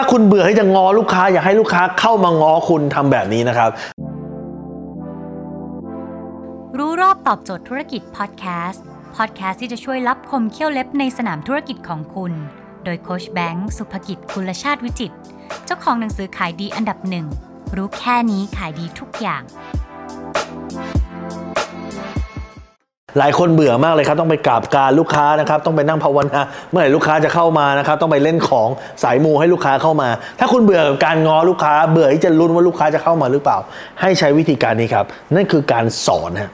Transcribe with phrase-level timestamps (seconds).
[0.00, 3.70] ถ้าคุณเบื่อที่จะงอลูกค้าอยากให้ลูกค้าเข้ามางอคุณทำแบบนี้นะครับ
[6.78, 8.84] รู้รอบตอบโจทย์ธุรกิจพอดแคสต์
[9.16, 12.32] พอดแคสต์ที่จะช่วยรับคมเขี้ยวเล็บในสนามธุรกิจของคุณ
[12.84, 15.12] โดยโคชแบงค์สุภกิจคุณชาติวิจิต
[15.64, 17.26] เจ้าของหนังสือขายดีอันดับหนึ่ง
[17.76, 19.42] รู้แค่นี้ขายดีทุกอย่าง
[23.18, 26.40] หลายคนเบื่อมากเลยครับ ต้องไปกราบการลูกค้านะครับ ต้องไปนั่งภาวนา
[26.70, 28.68] เมื่อไหร่ลูกค้าจะเข้ามานะครับ ต้องไปเล่นของ
[29.02, 30.08] สายมูให้ลูกค้าเข้ามา
[30.38, 33.58] ถ้าคุณเบื่อกับการง้อลูกค้า เบื่อที่จะลุ้นว่าลูกค้าจะเข้ามาหรือเปล่า
[34.00, 35.04] ให้ใช้วิธีการนี้ครับ
[35.34, 36.50] นั่นคือการสอนฮะ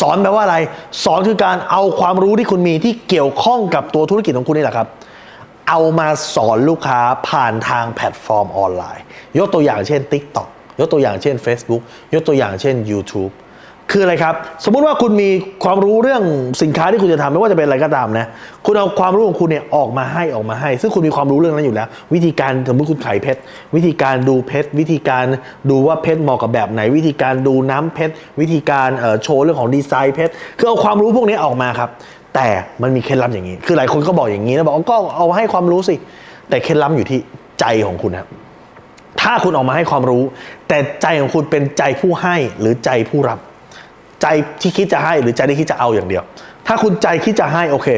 [0.00, 0.56] สอนแปลว่าอะไร
[1.04, 4.88] สอนคือการเอาความรู้ที่คุณมีที่เกี่ยวข้องกับตัวธุรกิจของคุณนี่แหละครับ
[5.70, 9.04] เอามาสอนลูกค้าผ่านทางแพลตฟอร์มออนไลน์
[9.38, 10.48] ยกตัวอย่างเช่น TikTok
[10.80, 11.82] ยกตัวอย่างเช่น Facebook
[12.14, 13.32] ยกตัวอย่างเช่น YouTube
[13.92, 15.30] คืออะไรครับ สมมุติว่าคุณมี
[15.64, 16.22] ความรู้เรื่อง
[16.62, 18.26] สินค้าที่คุณจะทำไม่ว่าจะเป็นอะไรก็ตามนะ
[18.66, 23.40] คุณเอาความรู้ของคุณเนี่ยออกมาให้ออกมาให้ ซึ่งคุณมีความรู้เรื่องนั้นอยู่แล้ว วิธีการสมมติคุณขายเพชร
[23.74, 25.24] วิธีการดูเพชร วิธีการ
[25.70, 28.88] ดูว่าเพชรเหมาะกับแบบไหน วิธีการดูน้ำเพชร วิธีการ
[29.22, 31.90] โชว์เรื่องของดีไซน์เพชร คือเอาความรู้พวกนี้ออกมาครับ
[32.34, 32.48] แต่
[32.82, 35.94] มันมีเคล็ดลับอย่างนี้ คือหลายคนก็บอกอย่างนี้นะบอกว่าก็เอาให้ความรู้สิ
[36.48, 37.18] แต่เคล็ดลับอยู่ที่
[37.60, 38.28] ใจของคุณครับ
[39.20, 40.22] ถ้าคุณออกมาให้ความรู้
[40.68, 43.38] แต่ใจของคุณเป็นใจผู้ให้หรือใจผู้รับ
[44.22, 44.26] ใจ
[44.62, 46.22] ที่คิดจะให้หรือใจที่คิดจะเอาอย่างเดียว
[46.66, 47.90] ถ้าคุณใจคิดจะให้โอเค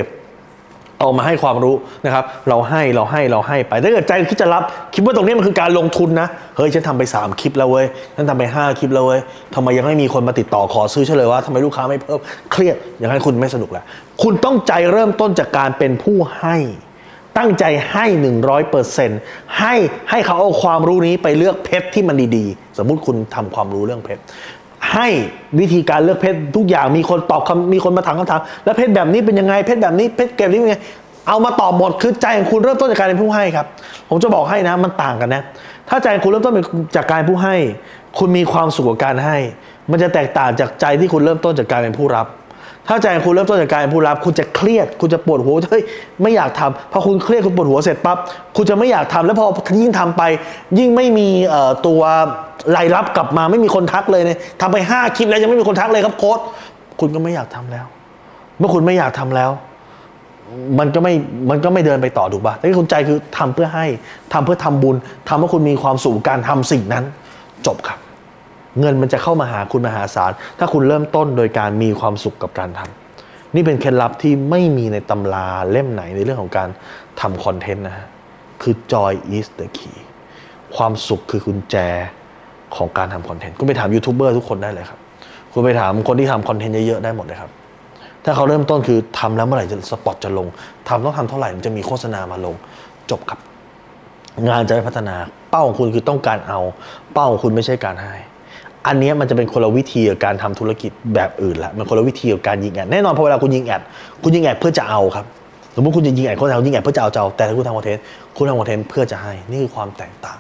[1.01, 1.75] เอามาให้ความรู้
[2.07, 4.63] นะครับ เราให้เราให้เราให้ไปถ้าเกิดใจคิดจะรับ
[4.95, 7.87] คิดว่าตรงนี้มันคือการลงทุนนะเฮ้ยฉันทำไป 3 คลิปแล้วเว้ย
[8.17, 9.21] ฉันทำไป 5 คลิปแล้วเว้ย
[9.55, 12.21] ทำไมยังไม่มีคนมาติดต่อขอซื้อเฉลยว่าทำไมลูกค้าไม่เพิ่ม
[12.53, 13.85] เครียดอย่างนั้นคุณไม่สนุกแล้ว
[14.23, 16.57] คุณต้องใจเริ่มต้นจากการเป็นผู้ให้
[17.39, 18.07] ตั้งใจให้
[18.83, 19.75] 100%ให้
[20.11, 24.23] ให้เขาเอาความรู้นี้ไปเลือกเพชรที่มันดีๆ สมมุติคุณทำความรู้เรื่องเพชร
[24.97, 25.09] ให้
[25.61, 30.79] วิธีการเลือกเพชรทุกอย่างมีคนตอบคำมีคนมาถามคำถาม แล้วเพชรแบบนี้เป็นยังไงเพชรแบบนี้เพชรเก็บนี้เป็นยังไง
[31.29, 33.67] เอามาตอบหมดคือใจของคุณเริ่มต้นจากการเป็นผู้ให้ครับ
[34.11, 35.43] ผมจะบอกให้นะมันต่างกันนะ
[35.89, 36.55] ถ้าใจของคุณเริ่มต้น
[36.97, 37.57] จากการผู้ให้
[38.19, 39.37] คุณมีความสุขกับการให้
[39.91, 42.27] มันจะแตกต่างจากใจที่คุณเริ่มต้นจากการเป็นผู้รับ
[42.89, 45.85] ถ้าใจของคุณเริ่มต้นจากการเป็นผู้รับ คุณจะเครียด คุณจะปวดหัวเฮ้ย
[46.23, 48.19] ไม่อยากทำพอคุณเครียดคุณปวดหัวเสร็จปั๊บ
[48.57, 49.47] คุณจะไม่อยากทำแล้วพอ
[49.83, 50.23] ยิ่งทำไป
[50.79, 52.03] ยิ่งไม่มีเอ่อตัว
[52.77, 56.39] รายรับกลับมาไม่มีคนทักเลยเนี่ยทำไปห้าคลิปแล้วยังไม่มีคนทักเลยครับโค้ด
[57.01, 57.87] คุณก็ไม่อยากทำแล้ว
[58.59, 59.51] เมื่อคุณไม่อยากทำแล้ว
[60.79, 61.15] มันก็ไม่
[61.51, 63.87] มันก็ไม่เดินไปต่อถูกป่ะแต่ที่คุณใจคือทำเพื่อให้
[64.33, 64.97] ทำเพื่อทำบุญ
[65.29, 67.05] ทำให้คุณมีความสุขการทำสิ่งนั้น
[67.67, 67.99] จบครับ
[68.81, 76.69] เงินมันจะเข้ามาหาคุณมหาศาล ถ้าคุณเริ่มต้นโดยการมีความสุขกับการทำนี่เป็นเคล็ดลับที่ไม่มีในตำราเล่มไหนในเรื่องของการ
[77.21, 78.07] ทำคอนเทนต์นะฮะ
[78.63, 79.99] คือ joy is the key
[80.77, 81.77] ความสุขคือกุญแจ
[82.77, 84.99] ของการทำคอนเทนต์คุณไปถามยูทูบเบอร์ทุกคนได้เลยครับ
[85.53, 87.51] คุณไปถามคนที่ทำคอนเทนต์เยอะๆได้หมดเลยครับ
[88.25, 90.47] ถ้าเขาเริ่มต้นคือทำแล้วเมื่อไหร่จะสปอตจะลง
[90.89, 92.55] ทำต้องทำเท่าไหร่มันจะมีโฆษณามาลง
[93.11, 93.41] จบครับ
[94.49, 95.17] งานจะไม่พัฒนา
[95.51, 96.61] เป้าของคุณคือต้องการเอา
[97.13, 98.15] เป้าของคุณไม่ใช่การให้
[98.87, 103.83] อันนี้มันจะเป็นคนละวิธีกับการทำธุรกิจแบบอื่นละมันคนละวิธีกับการยิง ad แน่นอนพอเวลาคุณยิง ad
[104.23, 105.27] คุณยิง ad เพื่อจะเอาครับ
[105.75, 108.03] สมมติคุณจะยิง ad คนทำยิง ad เพื่อจะเอาเจ้าแต่ถ้าคุณทำคอนเทนต์
[108.37, 110.39] คุณทำคอนเทนต์เพื่อจะให้นี่คือความแตกต่าง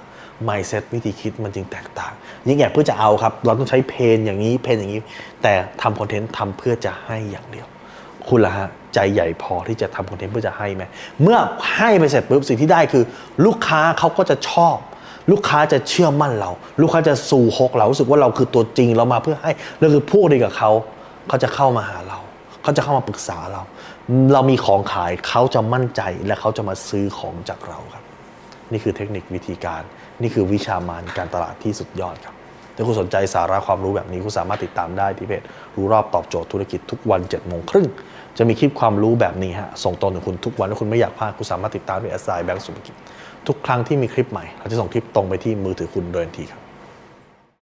[0.48, 2.12] mindset วิธีคิดมันจึงแตกต่าง
[2.48, 5.00] ยิง ad เพื่อจะเอาครับ เราต้องใช้ pain อย่างนี้ pain อย่างนี้
[5.42, 5.52] แต่
[5.82, 7.66] ทำคอนเทนต์ทำเพื่อจะให้อย่างเดียว
[8.28, 10.84] คุณล่ะฮะใจใหญ่พอที่จะทำคอนเทนต์เพื่อจะให้ไหม
[11.22, 11.38] เมื่อ
[11.74, 13.04] ให้ไปเสร็จปุ๊บสิ่งที่ได้คือ
[13.46, 14.76] ลูกค้าเขาก็จะชอบ
[15.30, 20.70] ลูกค้าจะเชื่อมั่นเรา ลูกค้าจะสู่ฮกเรารู้สึกว่าเราคือตัวจริงเรามาเพื่อให้เราคือพวกเดียวกับเขา
[21.28, 22.18] เขาจะเข้ามาหาเรา
[22.62, 23.62] เขาจะเข้ามาปรึกษาเรา
[24.32, 28.04] เรามีของขายเขาจะมั่นใจและเขาจะมาซื้อของจากเราครับ
[28.74, 29.82] นี่คือเทคนิควิธีการ
[30.22, 32.34] นี่คือวิชามานการตลาดที่สุดยอดครับ
[32.76, 35.42] ถ้าคุณสนใจสาระความรู้แบบนี้คุณสามารถติดตามได้ที่เพจ
[35.76, 37.86] รู้รอบตอบโจทย์ธุรกิจทุกวัน7จ็ดโมงครึ่ง
[38.38, 42.94] จะมีคลิปความรู้แบบนี้ฮะส่งตรงถึงคุณทุกวันถ้าคุณไม่อยากพลาดคุณสามารถติดตามที่แอสไซแบงก์สุขกิจ
[43.46, 46.63] ทุกครั้งที่มีคลิปใหม่เราจะส่งคลิปตรงไปที่มือถือคุณโดยทันทีครับ